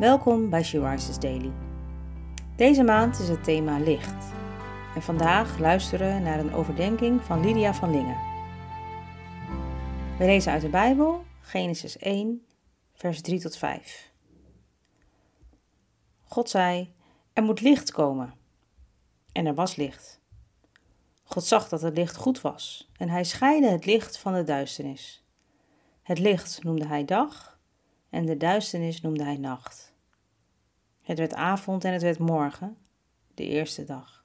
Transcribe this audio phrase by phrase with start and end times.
[0.00, 1.52] Welkom bij She Daily.
[2.56, 4.32] Deze maand is het thema licht.
[4.94, 8.16] En vandaag luisteren we naar een overdenking van Lydia van Lingen.
[10.18, 12.46] We lezen uit de Bijbel Genesis 1,
[12.92, 14.12] vers 3 tot 5.
[16.22, 16.94] God zei:
[17.32, 18.34] Er moet licht komen.
[19.32, 20.20] En er was licht.
[21.22, 25.24] God zag dat het licht goed was en hij scheidde het licht van de duisternis.
[26.02, 27.58] Het licht noemde hij dag
[28.10, 29.89] en de duisternis noemde hij nacht.
[31.10, 32.76] Het werd avond en het werd morgen,
[33.34, 34.24] de eerste dag.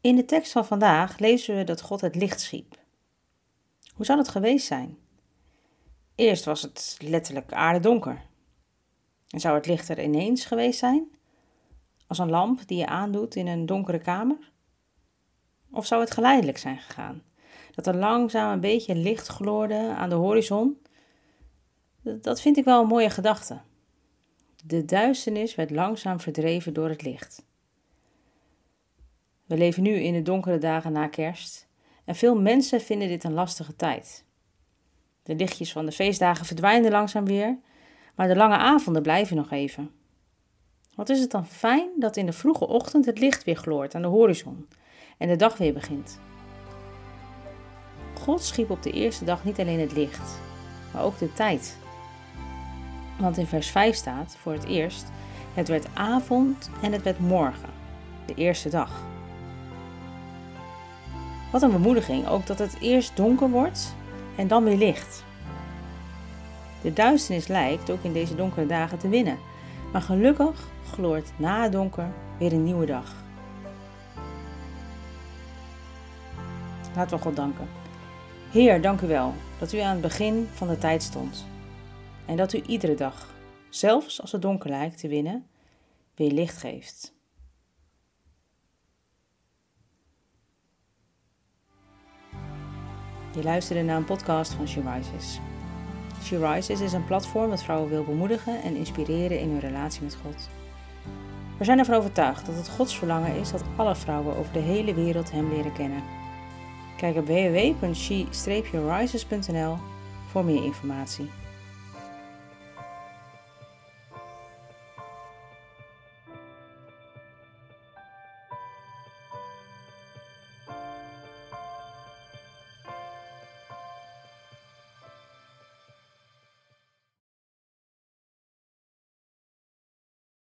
[0.00, 2.78] In de tekst van vandaag lezen we dat God het licht schiep.
[3.94, 4.98] Hoe zal het geweest zijn?
[6.14, 8.22] Eerst was het letterlijk aardedonker.
[9.28, 11.10] En zou het licht er ineens geweest zijn?
[12.06, 14.52] Als een lamp die je aandoet in een donkere kamer?
[15.70, 17.22] Of zou het geleidelijk zijn gegaan?
[17.74, 20.82] Dat er langzaam een beetje licht gloorde aan de horizon?
[22.02, 23.60] Dat vind ik wel een mooie gedachte.
[24.64, 27.46] De duisternis werd langzaam verdreven door het licht.
[29.46, 31.68] We leven nu in de donkere dagen na kerst
[32.04, 34.24] en veel mensen vinden dit een lastige tijd.
[35.22, 37.58] De lichtjes van de feestdagen verdwijnen langzaam weer,
[38.14, 39.90] maar de lange avonden blijven nog even.
[40.94, 44.02] Wat is het dan fijn dat in de vroege ochtend het licht weer gloort aan
[44.02, 44.68] de horizon
[45.18, 46.20] en de dag weer begint.
[48.14, 50.40] God schiep op de eerste dag niet alleen het licht,
[50.92, 51.78] maar ook de tijd.
[53.18, 55.06] Want in vers 5 staat voor het eerst:
[55.54, 57.70] Het werd avond en het werd morgen,
[58.26, 58.90] de eerste dag.
[61.52, 63.94] Wat een bemoediging ook dat het eerst donker wordt
[64.36, 65.24] en dan weer licht.
[66.82, 69.38] De duisternis lijkt ook in deze donkere dagen te winnen,
[69.92, 72.08] maar gelukkig gloort na het donker
[72.38, 73.14] weer een nieuwe dag.
[76.96, 77.68] Laten we God danken.
[78.50, 81.46] Heer, dank u wel dat u aan het begin van de tijd stond.
[82.28, 83.34] En dat u iedere dag,
[83.68, 85.46] zelfs als het donker lijkt te winnen,
[86.14, 87.16] weer licht geeft.
[93.34, 95.38] Je luisterde naar een podcast van She Rises.
[96.22, 100.14] She Rises is een platform dat vrouwen wil bemoedigen en inspireren in hun relatie met
[100.14, 100.48] God.
[101.58, 104.94] We zijn ervan overtuigd dat het Gods verlangen is dat alle vrouwen over de hele
[104.94, 106.02] wereld Hem leren kennen.
[106.96, 109.76] Kijk op www.she-rises.nl
[110.26, 111.30] voor meer informatie.